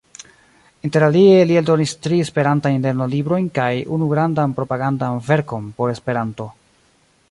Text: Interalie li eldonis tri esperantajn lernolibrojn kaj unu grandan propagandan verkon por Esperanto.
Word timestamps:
Interalie 0.87 1.43
li 1.49 1.59
eldonis 1.61 1.93
tri 2.07 2.19
esperantajn 2.27 2.81
lernolibrojn 2.87 3.47
kaj 3.59 3.71
unu 3.99 4.11
grandan 4.15 4.57
propagandan 4.63 5.25
verkon 5.31 5.73
por 5.81 5.99
Esperanto. 5.99 6.53